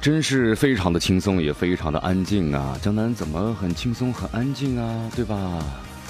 [0.00, 2.78] 真是非常的轻松，也非常的安静啊！
[2.80, 5.10] 江南怎么很轻松、很安静啊？
[5.14, 5.62] 对吧？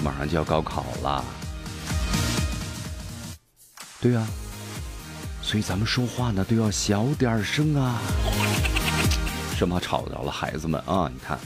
[0.03, 1.23] 马上就要高考了，
[3.99, 4.25] 对呀，
[5.41, 7.99] 所以咱们说话呢都要小点声啊，
[9.57, 11.11] 生怕吵着了孩子们啊！
[11.13, 11.37] 你看，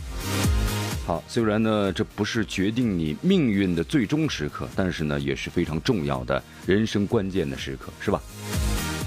[1.07, 8.21] 好，虽然呢这不是决定你命运的最终时刻，但是呢也是非常重要的人生关键的时刻，是吧？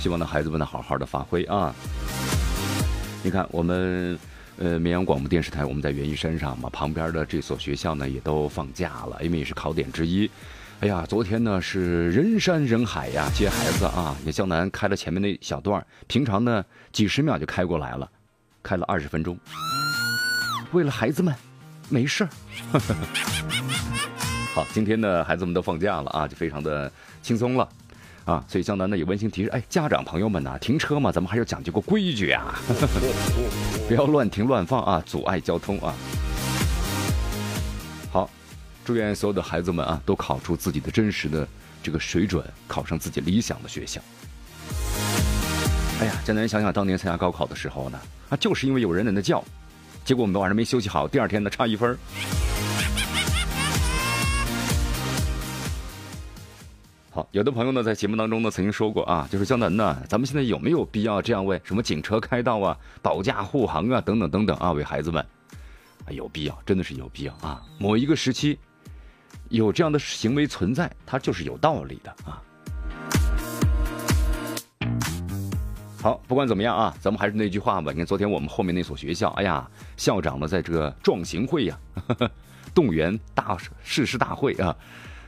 [0.00, 1.72] 希望呢孩子们呢好好的发挥啊！
[3.26, 4.16] 你看，我们
[4.56, 10.30] 呃绵阳广播电视台，我们在元玉山上嘛，旁边的这所学校呢也都放假了，因为也是考点之一。
[10.78, 18.08] 哎呀，昨天呢是人山人海呀，接孩子啊，也江南开了前面那小段，平常呢几十秒就开过来了，
[18.62, 19.36] 开了二十分钟，
[20.70, 21.34] 为了孩子们，
[21.88, 22.30] 没事儿。
[24.54, 27.68] 好，今天呢孩子们都放假了啊，就非常的轻松了。
[28.26, 32.58] 啊，所以江南呢也温馨提示，哎，家长朋友们呐，停车嘛，咱们还要讲究个规矩啊，
[33.86, 35.94] 不要乱停乱放啊，阻碍交通啊。
[38.10, 38.28] 好，
[38.84, 41.46] 祝愿所有的孩子们啊，都考出自己的真实的
[41.84, 44.00] 这个水准，考上自己理想的学校。
[46.00, 49.40] 哎呀，江南想想当年参加高考的时候呢，啊，就是因为有人在那叫，
[50.04, 51.96] 结果我们晚上没休息好，第二天呢差一分。
[57.16, 65.24] 好，有的朋友呢在节目当中呢曾经说过啊，就是江南呢，咱们现在有没有必要这样为什么警车开道啊、保驾护航啊等等等等啊，为孩子们
[66.04, 67.62] 啊有必要，真的是有必要啊。
[67.78, 68.58] 某一个时期
[69.48, 72.36] 有这样的行为存在，它就是有道理的啊。
[76.02, 77.92] 好，不管怎么样啊，咱们还是那句话吧。
[77.92, 79.66] 你看昨天我们后面那所学校，哎呀，
[79.96, 81.78] 校长呢在这个壮行会呀，
[82.74, 84.76] 动员大誓师大会啊，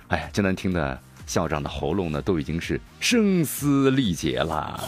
[0.09, 1.01] 哎呀，江南听的。
[1.29, 4.83] 校长的喉咙呢，都已经是声嘶力竭了。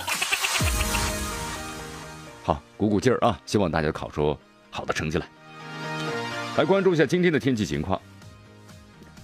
[2.43, 3.39] 好，鼓鼓劲儿啊！
[3.45, 4.37] 希望大家考出
[4.71, 5.27] 好的成绩来。
[6.57, 8.01] 来关注一下今天的天气情况。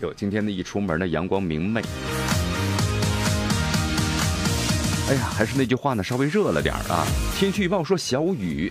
[0.02, 1.80] 哟，今天呢一出门呢，阳光明媚。
[5.08, 7.06] 哎呀，还是那句话呢，稍微热了点啊。
[7.38, 8.70] 天气预报说小雨，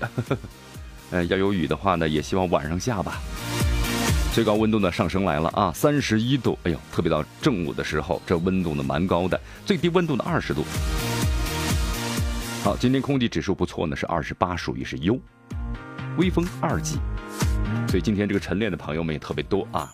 [1.10, 3.20] 呃，要有雨的话呢，也希望晚上下吧。
[4.36, 10.66] 最高温度呢上升来了啊，三十一度，哎呦，特别到正午的时候，这温度呢蛮高的，最低温度呢二十度。
[12.62, 15.18] 好，今天空气指数不错呢，是二十八，属于是优，
[16.18, 16.98] 微风二级，
[17.88, 19.90] 所以今天这个晨练的朋友们也特别多啊。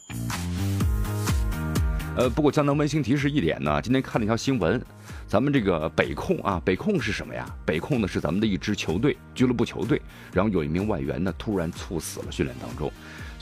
[2.17, 4.83] 呃，不过江南温馨提示一点呢，今天看了一条新闻，
[5.27, 7.45] 咱们这个北控啊，北控是什么呀？
[7.63, 10.01] 北控呢是咱们的一支球队，俱乐部球队，
[10.33, 12.91] 然后有一名外援呢突然猝死了，训练当中。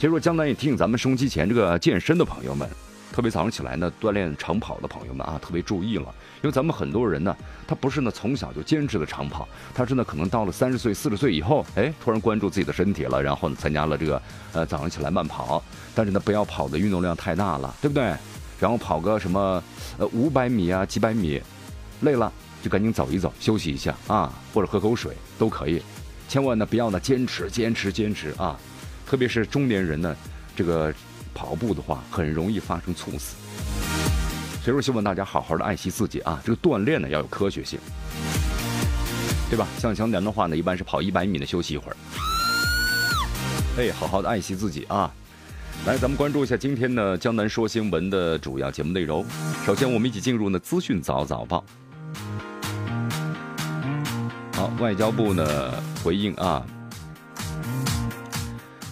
[0.00, 2.66] 其实说，江南也提醒咱们收机前这个健身的朋友们，
[3.12, 6.04] 特别早上起来呢锻炼长跑的朋友们啊，特别注意了，
[6.36, 14.22] 因为咱们很多人呢，他不是呢从小就坚持的长跑，他是呢可能到了三十岁、四十岁以后，哎，突然关注自己的身体了，然后呢参加了这个
[14.54, 15.62] 呃早上起来慢跑，
[15.94, 18.04] 但是呢不要跑的运动量太大了，对不对？
[18.58, 19.62] 然后跑个什么
[19.98, 21.42] 呃五百米啊、几百米，
[22.00, 22.32] 累了
[22.62, 25.82] 就赶紧走一走，休息一下啊，或者喝口水都可以，
[26.26, 28.58] 千万呢不要呢坚持、坚持、坚持啊。
[29.10, 30.14] 特别是中年人呢，
[30.54, 30.94] 这个
[31.34, 33.34] 跑步的话很容易发生猝死，
[34.62, 36.40] 所以说希望大家好好的爱惜自己啊。
[36.44, 37.76] 这个锻炼呢要有科学性，
[39.50, 39.66] 对吧？
[39.80, 41.96] 像强年的话呢，一般是跑一百米的休息一会儿，
[43.78, 45.12] 哎，好好的爱惜自己啊。
[45.86, 49.26] 来，咱们关注一下今天的江南说新闻的主要节目内容。
[49.66, 51.64] 首先，我们一起进入呢资讯早早报。
[54.52, 56.64] 好，外交部呢回应啊。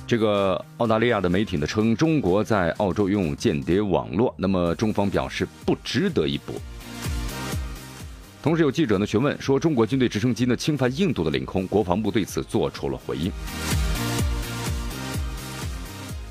[0.08, 6.54] 这个澳大利亚的媒体呢称中国在澳洲拥有间谍网络，那么中方表示不值得一驳。
[8.42, 13.30] 同时有记者呢询问说中国军队直升机呢侵犯印度的领空，国防部对此做出了回应。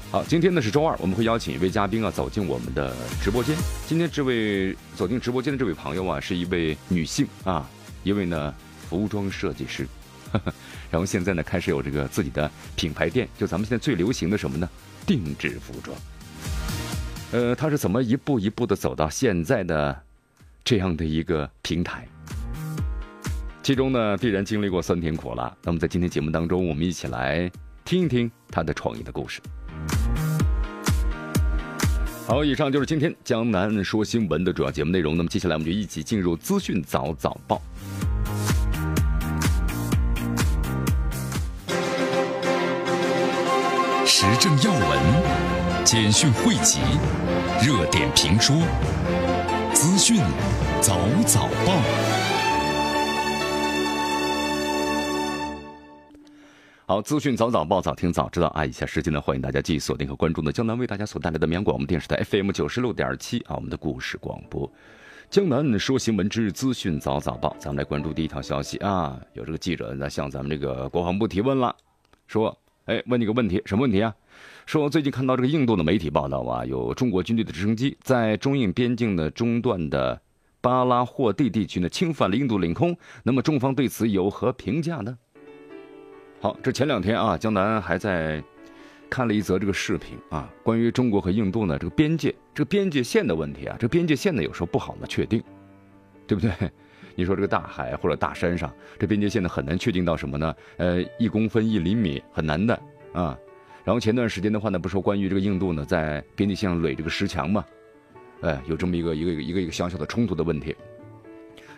[0.09, 2.91] 好，今天呢是周二，我们会邀请一位嘉宾啊走进我们的
[3.21, 3.55] 直播间。
[3.85, 7.69] 今天这位走进直播间的这位朋友啊是一位女性啊，
[8.03, 8.51] 一位呢
[8.89, 9.87] 服装设计师。
[10.91, 14.69] 然后现在呢，开始有这个自己的品牌店，就咱们现在最流行的什么呢？
[15.05, 15.97] 定制服装。
[17.31, 20.01] 呃，他是怎么一步一步的走到现在的
[20.63, 22.07] 这样的一个平台？
[23.61, 25.53] 其中呢，必然经历过酸甜苦辣。
[25.63, 27.51] 那么在今天节目当中，我们一起来
[27.83, 29.41] 听一听他的创业的故事。
[32.25, 35.17] 好，以上就是今天江南说新闻的主要节目内容。
[35.17, 37.61] 那么接下来我们就一起进入资讯早早报。
[44.89, 44.97] 文、
[45.83, 46.79] 简讯汇集、
[47.61, 48.55] 热点评说、
[49.73, 50.21] 资讯
[50.79, 51.73] 早早报。
[56.85, 58.65] 好，资讯早早报，早听早知道啊！
[58.65, 64.71] 以下时间呢，欢迎大家继续锁定和关注的江南为大家所带来的绵阳广播电视台 FM 九十六点七啊，我们的故事广播。
[65.29, 71.75] 江南说新闻之资讯早早报，咱们来关注第一条消息啊，有这个记者呢向咱们这个国防部提问了，
[72.25, 74.15] 说，哎，问你个问题，什么问题啊？
[74.67, 80.21] 说最近看到这个印度的媒体报道啊，有中国军队的直升机在中印边境的中段的
[80.59, 82.93] 巴拉霍蒂地区呢侵犯了印度领空，
[83.23, 85.17] 那么中方对此有何评价呢？
[86.41, 88.43] 好，这前两天啊，江南还在
[89.09, 95.41] 看了一则这个视频啊，关于中国和印度呢这个边界这个边界线的问题啊，这个边界线呢有时候不好呢确定，
[96.27, 96.51] 对不对？
[97.15, 100.53] 你说这个大海或者大山上，这边界线呢很难确定到什么呢？
[100.75, 102.77] 呃，一公分一厘米很难的
[103.13, 103.39] 啊。
[103.87, 107.63] 然后前段时间的话呢，不说关于这个印度呢在边界线上垒这个石墙嘛，
[108.41, 110.75] 哎，有这么一个一个一个一个小小的冲突的问题。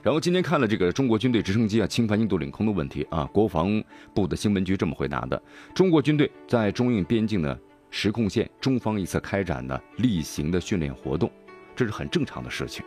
[0.02, 3.80] 然后今天看了这个中国军队直升机啊侵犯印度领空的问题啊，国防
[4.12, 5.40] 部的新闻局这么回答的：
[5.76, 7.56] 中国军队在中印边境的
[7.92, 11.32] 实控线中方一侧开展的例行的训练活动，
[11.76, 12.84] 这是很正常的事情。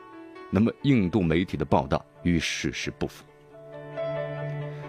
[0.50, 3.22] 那么印度媒体的报道与事实不符。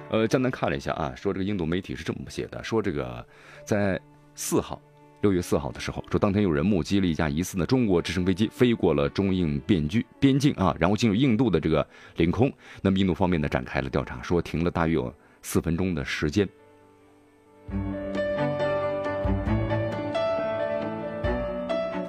[0.10, 3.24] 呃，江南看了一下啊，说这个印度媒体是这么写的：说这个
[3.64, 4.00] 在
[4.36, 4.82] 四号。
[5.22, 11.88] 六月四号的时候，说当天有人目击了一架疑似的中国直升飞机飞过了中印边距边境啊，然后进入印度的这个
[12.18, 12.52] 领空。
[12.82, 16.46] 那么印度方面呢展开了调查，说停了大约有四分钟的时间。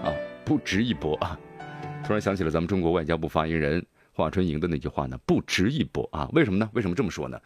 [0.03, 0.11] 啊，
[0.45, 1.39] 不值一驳啊！
[2.05, 6.31] 突然想起了咱们中国外交部发言人华春莹的那句话呢，不值一驳啊！
[6.33, 6.71] 为什么呢？
[6.73, 7.39] 为什么这么说呢？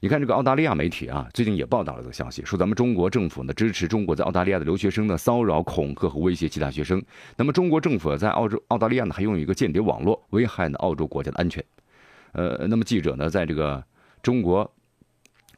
[0.00, 7.02] 你看这个澳大利亚媒体啊，最近也报道了这个消息，说咱们中国政府呢支持中国在澳大利亚的留学生呢骚扰、恐吓和威胁其他学生。
[7.36, 11.62] 那么中国政府在澳洲、澳大利亚呢还拥有一个间谍网络，危害呢澳洲国家的安全。
[12.32, 13.82] 呃，那么记者呢在这个
[14.22, 14.70] 中国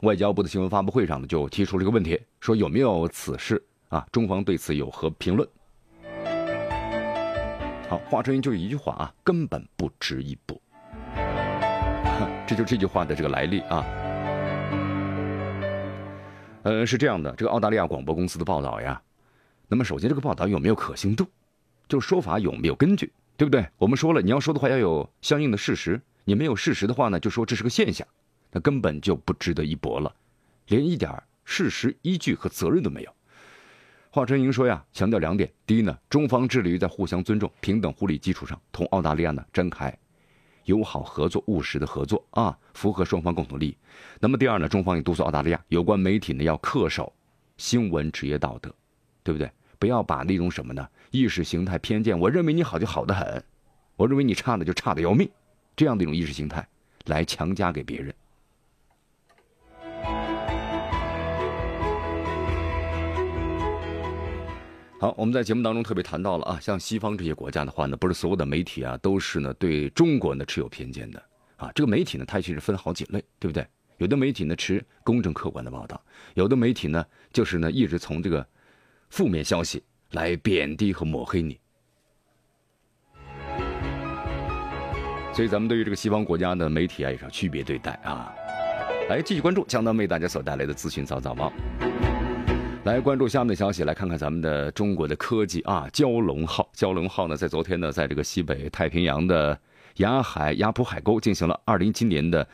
[0.02, 4.06] 外交部的新闻发布会上呢就提出了一个问题，说有没有此事啊？
[4.12, 5.48] 中方对此有何评论？
[7.88, 10.60] 好，华春莹就一句话啊，根本不值一驳。
[12.46, 13.82] 这就这句话的这个来历啊。
[16.64, 19.00] 呃，是这样的，这个澳大利亚广播公司的报道呀，
[19.68, 21.26] 那么首先这个报道有没有可信度，
[21.88, 23.66] 就说法有没有根据，对不对？
[23.78, 28.06] 我们说了，你要说的话要有相应的事实，你没有事实的话呢，就说这是个现象，
[28.52, 30.14] 那根本就不值得一驳了，
[30.66, 31.10] 连一点
[31.46, 33.10] 事实依据和责任都没有。
[34.18, 39.96] 华春莹说呀，强调两点：第一呢，中方致力于在互相尊重、平等互利基础上，同澳大利亚呢展开。
[40.64, 43.76] 友好合作、务实的合作啊，符合双方共同利益。
[44.18, 47.12] 那么第二呢，中方也督促澳大利亚有关媒体呢要恪守
[47.58, 48.74] 新闻职业道德，
[49.22, 49.48] 对不对？
[49.78, 53.40] 不要把那种什么呢意识形态偏见，我认为你好就好的很，
[53.94, 55.30] 我认为你差的就差的要命，
[55.76, 56.66] 这样的一种意识形态
[57.04, 58.12] 来强加给别人。
[65.00, 71.22] 好，我们在节目当中特别谈到了啊，像西方这些国家的话呢，不是所有的媒体啊都是呢对中国呢持有偏见的
[71.56, 71.70] 啊。
[71.72, 73.64] 这个媒体呢，它其实分好几类，对不对？
[73.98, 76.02] 有的媒体呢持公正客观的报道，
[76.34, 78.44] 有的媒体呢就是呢一直从这个
[79.08, 81.60] 负面消息来贬低和抹黑你。
[85.32, 88.34] 所以咱们对于这个西方国家的媒体啊，也是要区别对待啊。
[89.08, 91.52] 来继续关注江南为大家所带来的资讯早早报。
[92.84, 96.70] 来关注下面的消息，来看看咱们的中国的科技啊，蛟龙号。
[96.74, 99.58] 蛟龙号呢，在昨天呢，在这个西北太平洋的
[99.96, 102.48] 雅海雅浦海沟进行了二零一七年的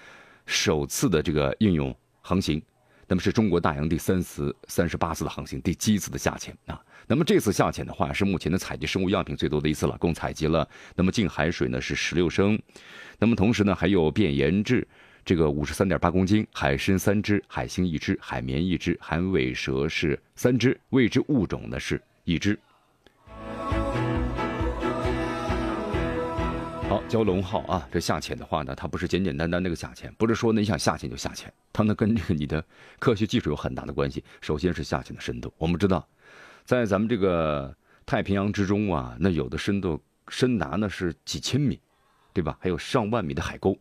[0.44, 2.60] 首次的这个应用航行，
[3.06, 6.82] 那么是中国大洋第三次三十八次的航行，第七次的下潜啊。
[7.06, 12.58] 那么这次下潜的话，是目前的采集生物样品最多的一次了，共采集了那么净海水呢是十六升，
[13.20, 14.88] 那么同时呢还有变盐质。
[15.24, 22.58] 这个五十三点八公斤，海参三只，海星一只，海绵一只，海尾蛇是三只，未知物种呢是一只。
[26.86, 32.62] 好，蛟龙号啊，这下潜的话呢，它不是简简单单那个下潜，不是说你想下潜就下潜，它呢跟这个你的
[32.98, 34.22] 科学技术有很大的关系。
[34.42, 36.06] 首先是下潜的深度，我们知道，
[36.66, 41.80] 在咱们这个太平洋之中啊，那有的深度深达呢是几千米，
[42.34, 42.58] 对吧？
[42.60, 43.74] 还有上万米的海沟。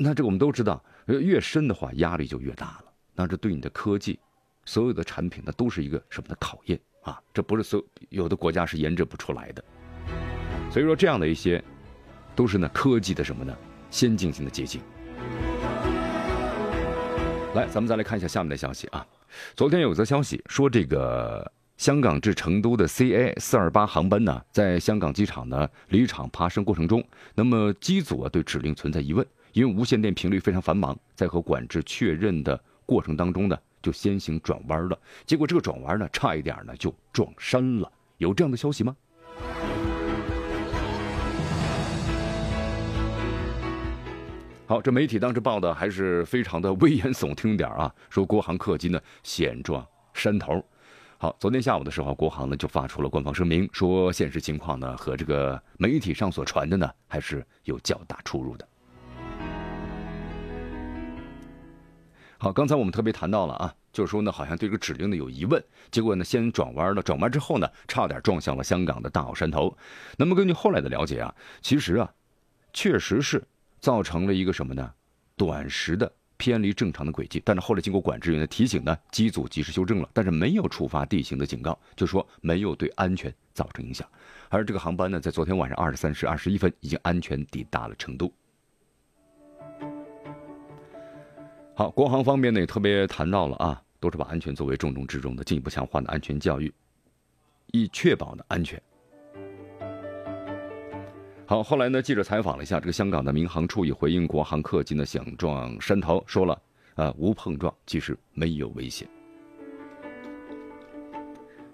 [0.00, 2.84] 那这个我们都知道，越深的话压力就越大了。
[3.16, 4.16] 那这对你的科技，
[4.64, 7.20] 所有的产品呢都是一个什么的考验啊？
[7.34, 9.64] 这不是所有有的国家是研制不出来的。
[10.70, 11.62] 所以说这样的一些，
[12.36, 13.52] 都是呢科技的什么呢？
[13.90, 14.80] 先进性的结晶。
[17.56, 19.04] 来，咱们再来看一下下面的消息啊。
[19.56, 34.98] 昨天有则消息说，这个香港至成都的 CA 四二八航班呢，在香港机场呢离场爬升过程中，那么机组啊对指令存在疑问，因为无线电频率非常繁忙，在和管制确认的过程当中呢，就先行转弯了。
[35.26, 37.90] 结果这个转弯呢，差一点呢就撞山了。
[38.18, 38.96] 有这样的消息吗？
[44.66, 50.62] 好，这媒体当时报的还是非常的危言耸听点啊，说国航客机呢险撞山头。
[51.16, 58.68] 好，昨天下午的时候，国航呢就发出了官方声明，说现实情况呢和这个媒体上所传的呢还是有较大出入的。
[62.38, 69.76] 好，刚才我们特别谈到了啊，就是说呢，好像对这个指令呢有疑问，结果呢先转弯了，转弯之后呢差点撞向了香港的大澳山头。
[70.16, 72.10] 那么根据后来的了解啊，其实啊，
[72.72, 73.44] 确实是。
[73.80, 74.92] 造成了一个什么呢？
[75.36, 84.04] 短时的偏离正常的轨迹，但是后来经过管制员的提醒呢，机组及时修正了，但是没有触发地形的警告，就说没有对安全造成影响。
[84.48, 88.32] 而这个航班呢，在昨天晚上二十三时二十一分已经安全抵达了成都。
[91.78, 96.74] 好，国航方面呢也特别谈到了啊，都是把安全作为重中之重的，进一步强化的安全教育，
[97.70, 98.82] 以确保的安全。
[101.46, 102.02] 好，后来呢？
[102.02, 106.60] 记者采访了一下这个香港的民航处，也回应国航客机呢想撞山头，说了，
[106.96, 109.08] 啊，无碰撞，其实没有危险。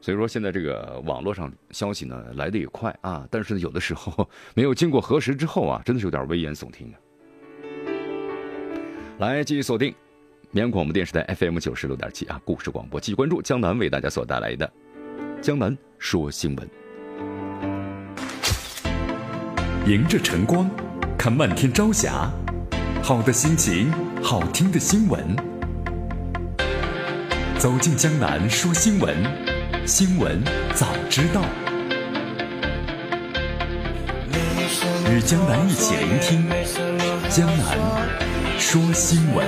[0.02, 7.00] 所以说，现在这个网络上消息呢来的也快啊，但是有的时候 没有经过核实之后啊，真的是有点危言耸听啊。
[9.18, 9.94] 来，继续锁定
[10.50, 14.68] 绵阳广播电视台 FM 九十六点七啊，故事广播，继续关注江南为大家所带来的
[15.40, 16.68] 江南说新闻。
[19.86, 20.68] 迎着晨光，
[21.16, 22.28] 看漫天朝霞，
[23.04, 25.24] 好的心情，好听的新闻。
[27.56, 29.14] 走进江南说新闻，
[29.86, 30.42] 新闻
[30.74, 31.40] 早知道。
[35.08, 36.93] 与江南一起聆听
[37.34, 39.44] 江南说新闻。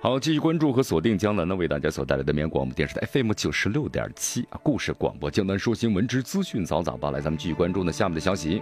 [0.00, 8.60] 好，继续关注和锁定江南呢为大家所带来的绵阳广播电视台 FM 九十六点七啊，故事广播江南说新闻之资讯早早报来，咱们继续关注呢下面的消息。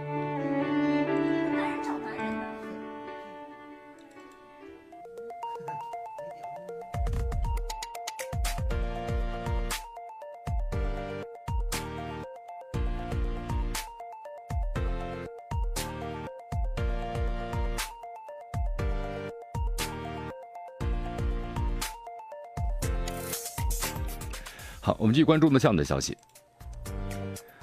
[25.17, 26.15] 继续关注呢，下面的消息。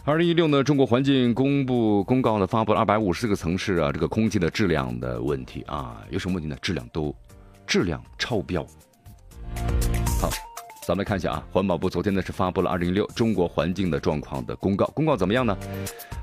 [0.05, 6.57] 二零一六呢，中国环境公布公告呢，发布了二百五十个城市啊，这个空气的质量的问题啊，有什么问题呢？
[6.61, 7.15] 质量都
[7.65, 8.67] 质量超标。
[10.21, 10.29] 好，
[10.85, 15.57] 咱们来看一下啊，环保部昨天呢是发布了二零一六中国环境的状况的公告，公告怎么样呢？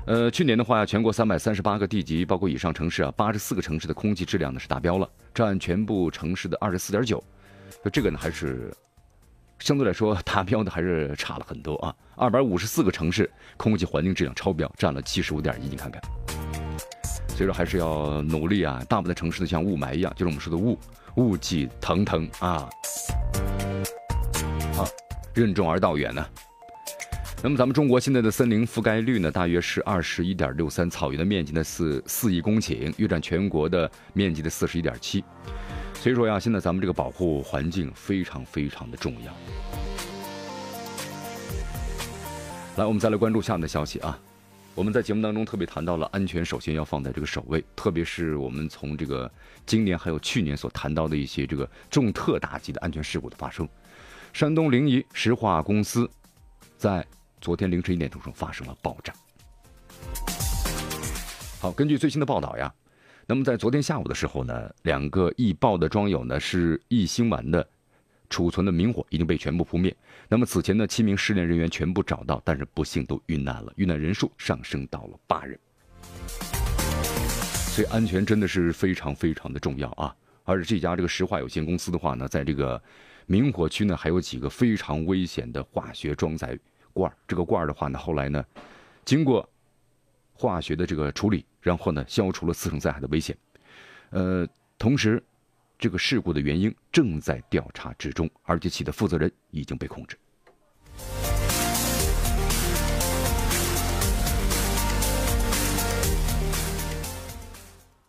[0.04, 7.24] 呃，去年的话，全国三百三十八个地级包括以上城市啊，八十四个城市的空气质量呢是达标了，占全部城市的二十四点九，
[7.90, 8.70] 这个呢还是。
[9.62, 11.94] 相对来说，达标的还是差了很多啊！
[12.16, 16.02] 二百五十四个城市空气环境质量超标，占了七十五点一，你看看。
[17.28, 18.82] 所以说还是要努力啊！
[18.88, 20.76] 大部分城市呢像雾霾一样，就是我们说的雾，
[21.14, 22.68] 雾气腾腾啊。
[24.74, 24.84] 好，
[25.32, 26.26] 任重而道远呢。
[27.40, 35.24] 那么咱们中国现在的森林覆盖率呢，大约是二十一点六三，草原的面积呢是四亿公顷，约占全国的面积的四十一点七。
[36.02, 39.32] 所以说呀，现在咱们这个保护环境非常非常的重要。
[42.74, 44.18] 来，我们再来关注下面的消息啊。
[44.74, 47.64] 我们在节目当中特别谈到了安全，首先要放在这个首位。
[47.76, 49.30] 特别是我们从这个
[49.64, 53.68] 今年还有去年所谈到的一些这个重特大级的安全事故的发生，
[54.32, 56.10] 山东临沂石化公司
[56.76, 57.06] 在
[57.40, 59.14] 昨天凌晨一点多钟发生了爆炸。
[61.60, 62.74] 好，根据最新的报道呀。
[63.26, 67.66] 那么在昨天下午的时候呢，两个易爆的装有呢是易辛烷的
[68.28, 69.94] 储存的明火已经被全部扑灭。
[70.28, 75.58] 那么此前呢，七名失联人员全部找到，但是不幸都遇难了，遇难人数上升到了八人。
[77.72, 80.14] 所以安全真的是非常非常的重要啊！
[80.44, 82.82] 而且这家这个石化有限公司的话呢，在这个
[83.26, 86.58] 明火区呢，还有几个非常危险的化学装载
[86.92, 88.44] 罐这个罐儿的话呢，后来呢，
[89.04, 89.48] 经过
[90.32, 93.36] 化学的这个处理，然后呢，消除了次生灾害的危险。
[94.10, 94.46] 呃，
[94.78, 95.22] 同时，
[95.78, 100.16] 这个事故的原因正在调查之中，而且其的负责人已经被控制。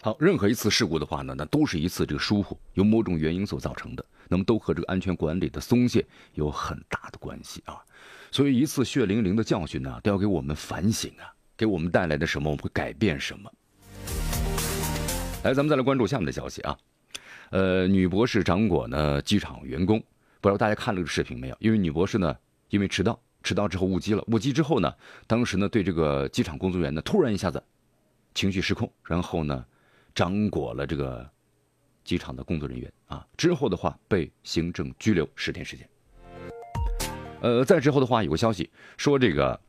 [0.01, 7.81] 好，任何一次事故的话呢，那都是一次这个疏忽，由某种原因所造成的，那么都和这个安全管理的松懈有很大的关系啊。
[8.29, 13.51] 所以一次血淋淋的教训呢，都要给我们反省啊，给我们带来的什么，我们会改变什么。
[15.43, 16.77] 来，咱们再来关注下面的消息啊。
[17.51, 19.99] 呃，女博士掌果呢机场员工，
[20.41, 21.57] 不知道大家看了这个视频没有？
[21.59, 22.35] 因为女博士呢，
[22.69, 24.93] 因为迟到，迟到之后误机了，误机之后呢，
[25.27, 27.63] 当时呢对这个机场工作人员呢，突然一下子
[28.33, 29.65] 情绪失控，然后呢。
[30.15, 31.27] 掌果了这个
[32.03, 35.89] 机场的工作人员啊，之后的话被行政拘留十天时间。
[37.41, 39.59] 呃，再之后的话，有个消息说，这个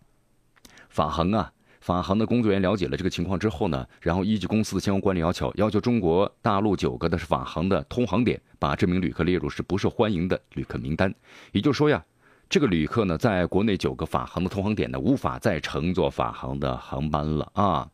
[0.90, 1.50] 法航啊，
[1.84, 11.14] 法航的工作人员了解了这个情况之后呢，然后依据公司的相关管理要求，要求中国大陆九个的是法航的通航点，把这名旅客列入是不受欢迎的旅客名单。
[11.52, 12.02] 也就是说呀，
[12.48, 17.86] 这个旅客呢，在国内九个法航的通航点呢，无法再乘坐法航的航班了啊。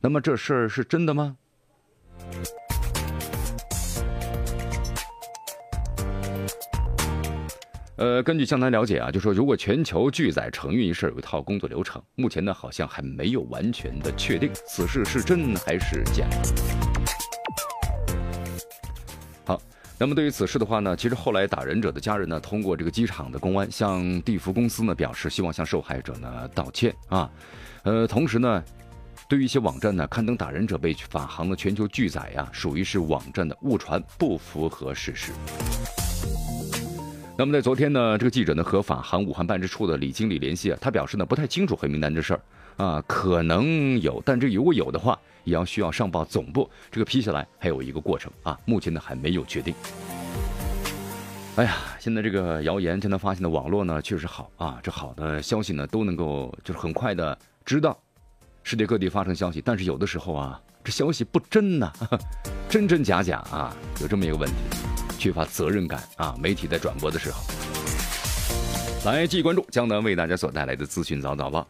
[0.00, 1.36] 那么这事儿是真的吗？
[7.98, 16.24] 呃，根据江南了解啊，就说如果全球拒载承运一事有一套工作流程，目前呢好像还没有完全的确定此事是真还是假。
[19.44, 19.60] 好，
[19.98, 27.28] 那么对于此事的话呢，其实后来打人者的家人呢，通过这个机场的公安向地服公司呢表示，希望向受害者呢道歉啊，
[27.82, 28.62] 呃，同时呢。
[29.28, 35.32] 对于一些网站呢刊登打人者被法航的全球拒载呀，属于是网站的误传，不符合事实。
[37.38, 42.40] 那么在昨天呢，这个记者呢和法航武汉办事处的李经理联系啊，他表示呢不太清楚黑名单这事儿
[42.84, 49.72] 啊，可能有，但这如果有的话，也要需要上报总部，这个批下来还有一个过程啊，目前呢还没有确定。
[51.54, 57.96] 哎呀，现在这个谣言现在发现的网络呢确实好啊，这好的消息呢都能够就是很快的知道。
[58.64, 61.92] 世界各地发生消息，但是有的时候啊，这消息不真呐，
[62.68, 64.54] 真真假假啊，有这么一个问题，
[65.18, 66.34] 缺乏责任感啊。
[66.38, 67.42] 媒体在转播的时候，
[69.04, 71.66] 来继续关注江南为大家所带来的资讯早早报，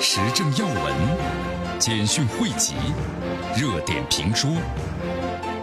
[0.00, 0.94] 时政要闻、
[1.78, 2.74] 简讯汇集、
[3.56, 4.48] 热点评书、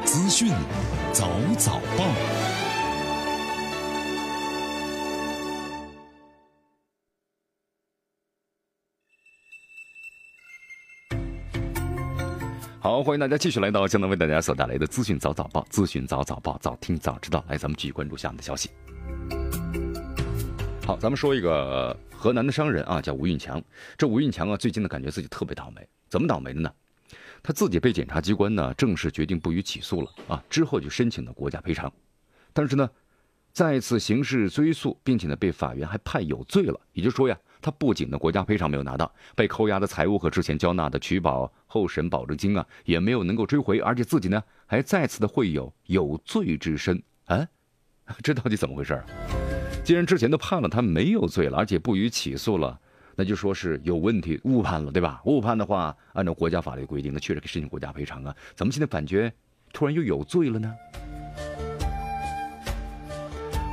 [0.06, 0.52] 资讯
[1.12, 2.55] 早早报。
[12.86, 17.44] 好，欢迎大家继续来到江南为大家所带来的资讯早早报，资讯早早报，早听早知道。
[17.50, 18.70] 来，咱们继续关注下面的消息。
[20.86, 23.60] 好，咱们说一个河南的商人啊，叫吴运强。
[23.98, 25.82] 这吴运强啊，最近呢，感觉自己特别倒霉。
[26.10, 26.72] 怎么倒霉的呢？
[27.42, 31.92] 他自己被检察机关呢正式决定不予起诉了啊，之后就申请了国家赔偿。
[32.54, 32.88] 但是呢，
[33.52, 36.80] 再次刑事追诉，并且呢，被法院还判有罪了。
[36.94, 37.36] 也就是说呀。
[37.66, 47.48] 他不仅呢国家赔偿没有拿到，被扣押的财物和之前交纳的取保候审保证金啊也没有能够追回，而且自己呢还再次的会有有罪之身啊，
[48.22, 49.04] 这到底怎么回事啊？
[49.84, 52.80] 既然之前都判了他没有罪了，而且不予起诉了，
[53.16, 55.20] 那就说是有问题误判了，对吧？
[55.26, 58.36] 误判的话，按照国家法律规定，那确实可以申请国家赔偿啊。
[58.54, 59.34] 怎么现在感觉
[59.74, 60.72] 突然又有罪了呢？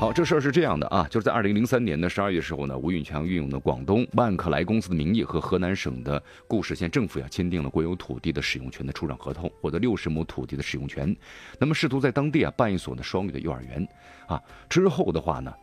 [0.02, 11.16] 好，这事儿是这样的啊，就是在二零零三年的十二月时候呢，吴运强运用的广东万克莱公司的名义和河南省的固始县政府呀签订了国有土地的使用权的出让合同，获得六十亩土地的使用权。
[11.56, 13.86] 那么试图在当地啊办一所呢双语的幼儿园，
[14.26, 15.54] 啊之后的话呢，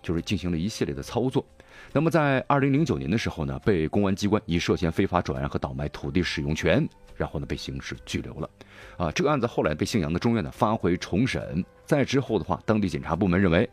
[0.00, 1.44] 就是进行了一系列的操作。
[1.92, 8.48] 那么在二零零九年的时候呢，被公安机关以涉嫌非法转让和倒卖土地使用权，然后呢被刑事拘留了。
[8.96, 11.64] 啊，这个案子后来被信阳的中院呢发回重审。
[11.84, 13.68] 再之后的话，当地检察部门认为。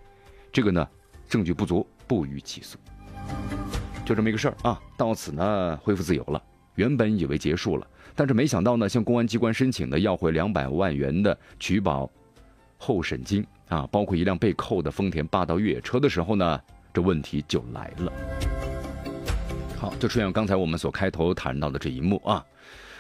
[0.56, 0.88] 这个呢，
[1.28, 2.78] 证据不足，不予起诉，
[4.06, 4.82] 就这么一个事儿啊。
[4.96, 6.42] 到此呢，恢复自由了。
[6.76, 12.10] 原本以为结束了，但是没想到呢，向公安机关申请的要回两百万元的取保
[12.78, 16.62] 候审金啊，包括一辆被扣的丰田霸道越野车的时候呢，
[16.94, 18.14] 这问题就来了。
[19.78, 22.42] 好，就出现刚才我们所开头谈到的这一幕啊。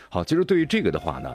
[0.09, 1.33] 好，其实对于这个的话呢。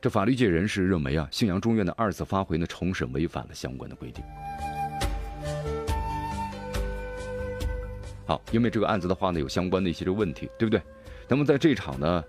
[0.00, 4.24] 这法律界人士认为啊，信阳中院的二次发回呢重审违反了相关的规定。
[8.24, 10.80] 好，因为这个案子的话呢有相关的一些这个问题，对不对？
[11.28, 12.24] 那么在这场呢，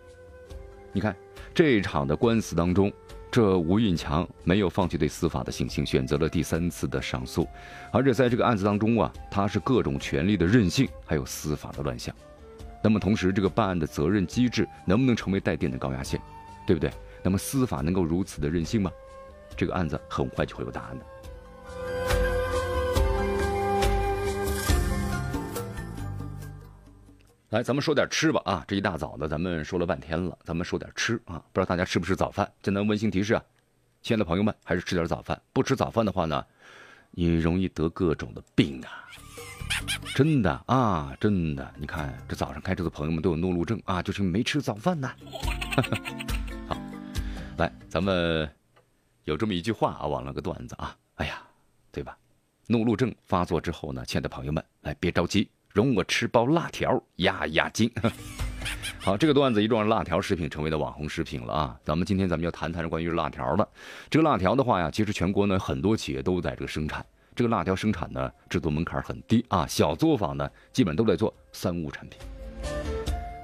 [0.91, 1.15] 你看
[1.53, 2.91] 这一场的官司当中，
[3.31, 7.47] 这吴运强没有放弃对司法的信心，选择了第三次的上诉，
[7.93, 12.13] 而且在这个案子当中啊，他是各种权力的任性，还有司法的乱象。
[12.84, 16.19] 那么同时，这个办案的责任机制能不能成为带电的高压线，
[16.67, 16.91] 对不对？
[17.23, 18.91] 那么司法能够如此的任性吗？
[19.57, 21.05] 这个案子很快就会有答案的。
[27.49, 28.63] 来，咱们说点吃吧啊！
[28.65, 31.43] 这一大早的，咱们说了半天了，咱们说点吃啊！
[31.51, 32.49] 不知道大家吃不吃早饭？
[32.63, 33.43] 简单温馨提示啊，
[34.01, 35.39] 亲爱的朋友们，还是吃点早饭。
[35.51, 36.45] 不吃早饭的话呢，
[37.12, 39.03] 你容易得各种的病啊！
[40.15, 41.73] 真的啊，真的！
[41.77, 45.12] 你看这早上开车的朋友们都有怒路症啊，就是没吃早饭呢。
[47.62, 48.50] 来，咱们
[49.26, 51.43] 有这么一句话啊，网了个段子啊，哎呀，
[51.91, 52.17] 对吧？
[52.65, 55.47] 怒路症发作之后呢，亲爱的朋友们，来别着急。
[55.69, 57.89] 容我吃包辣条压压惊。
[59.00, 61.80] 好，这个段子一撞，辣条食品成为了网红食品了啊！
[61.84, 63.69] 咱们今天咱们要谈谈关于辣条的。
[64.10, 67.06] 这个辣条的话呀，其实全国呢很多企业都在这个生产。
[67.36, 72.19] 这个辣条生产呢，制作门槛很低啊，小作坊呢基本都在做三无产品。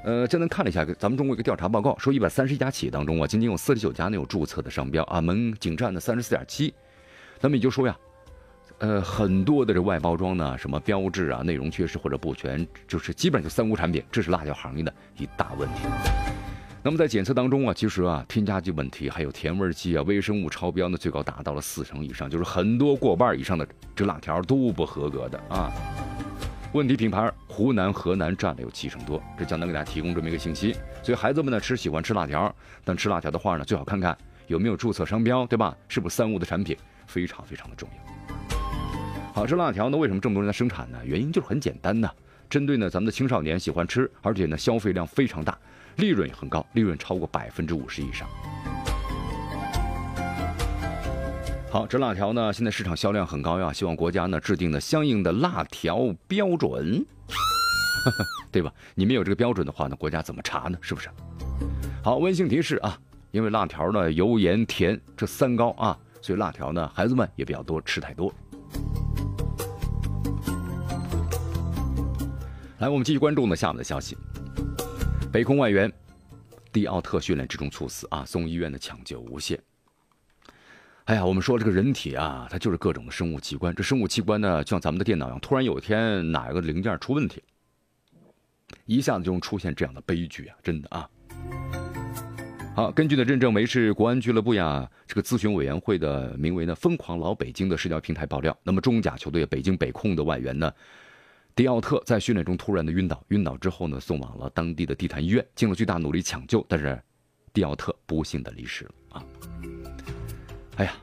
[0.07, 6.73] 呃，江南看了一下，咱们中国一个调查报告说，一百三十一家企业当中啊，仅仅有四十九家呢有注册的商标啊，门仅占了三十四点七。
[7.41, 7.97] 那么也就说呀。
[8.77, 15.81] 呃，很多的这外包装呢，什么标志啊，内容缺失或者不全，就是基本就三无产品，这是辣椒行业的一大问题。
[16.81, 25.69] 那么在检测当中啊，其实啊，添加剂问题还有甜味剂啊，微生物超标呢，最高达到了四成以上，就是很多过半以上的这辣条都不合格的啊。
[26.73, 30.75] 问题品牌湖南、河南占了有七成多，这将能给大家提供这么一个信息。
[31.01, 32.53] 所以孩子们呢，吃喜欢吃辣条，
[32.83, 34.15] 但吃辣条的话呢，最好看看
[34.47, 35.75] 有没有注册商标，对吧？
[35.87, 38.35] 是不是三无的产品，非常非常的重要。
[39.33, 39.97] 好吃辣条呢？
[39.97, 40.99] 为什么这么多人在生产呢？
[41.05, 42.09] 原因就是很简单呢，
[42.49, 45.57] 针对呢咱们的青少年喜欢吃，而且呢消费量非常大，
[45.95, 48.27] 利润也很高，利润超过百分之五十以上。
[51.69, 57.05] 好，这辣条呢现在市场销量很高呀，希望国家呢制定的相应的辣条标准，
[58.49, 58.73] 对吧？
[58.95, 60.77] 你们有这个标准的话呢，国家怎么查呢？
[60.79, 61.09] 是不是？
[62.01, 62.97] 好，温馨提示啊，
[63.31, 68.33] 因为辣条呢油盐甜这三高啊，所以辣条呢孩子们也不要多吃太多。
[72.79, 74.17] 来，我们继续关注呢下面的消息。
[75.33, 75.91] 北空外援
[76.71, 79.61] 蒂奥特训练之中猝死啊，送医院的抢救无限。
[81.07, 83.73] 哎呀，我们说这个人体啊，它就是各种的生物器官。
[83.73, 87.41] 这生物器官呢，就像咱们的电脑一样，突然有一天哪个零件出问题，
[88.85, 90.57] 一下子就能出现这样的悲剧啊！
[90.61, 91.09] 真的啊。
[92.75, 100.69] 好，根据呢认证为是国安俱乐部呀这个咨询委员会的名为呢“疯狂老北京”的社交平台爆料，那么中甲球队北京北控的外援呢。
[101.55, 107.01] 迪奥特在训练中突然的晕倒，晕倒之后呢，送往了当地的地坛医院，经了巨大努力抢救，但是
[107.53, 108.91] 迪奥特不幸的离世了！
[110.77, 110.93] 哎呀，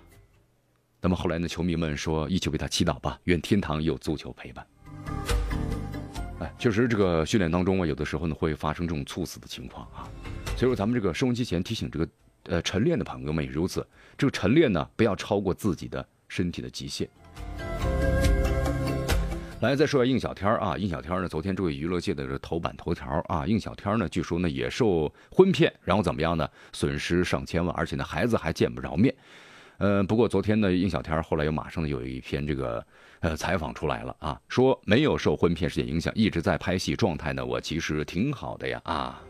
[1.01, 4.65] 那么后来呢，球迷们说一起为他祈祷吧，愿天堂有足球陪伴。
[6.39, 10.07] 哎，确实这个训练当中啊，有的时候呢会发生这种猝死的情况啊，
[10.57, 12.09] 所以说咱们这个收音机前提醒这个
[12.45, 13.85] 呃晨练的朋友们也如此，
[14.17, 17.09] 这个晨练呢不要超过自己的身体的极限。
[19.61, 26.49] 来再说下应小天啊，应小天呢，昨天这位娱乐界的头版头条啊，应小天呢，据说呢也受婚骗，然后怎么样呢？
[26.73, 29.13] 损失上千万，而且呢孩子还见不着面。
[29.79, 32.85] 呃，不过昨天呢，应小天后来又马上有一篇这个
[33.21, 39.21] 呃采访出来了啊，说没有受婚骗事件影响，一直在拍戏，状态呢我其实挺好的呀啊。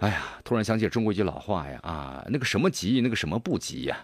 [0.00, 3.96] 哎呀，突然想起中国一句老话呀啊，那个什么急，那个什么不急呀。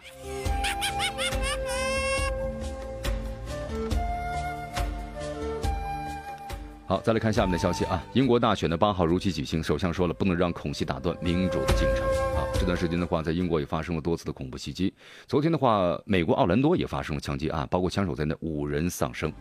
[6.86, 8.02] 好，再来看下面的消息啊！
[8.14, 12.19] 英国大选的八号如期举行，首相说了，不能让恐袭打断民主的进程。
[12.54, 14.92] 这段时间的话，在英国也发生了多次的恐怖袭击。
[15.26, 19.32] 昨天的话，美国奥兰多也发生了枪击案，包括枪手在内五人丧生。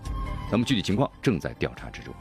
[0.52, 2.14] 那么具体情况正在调查之中。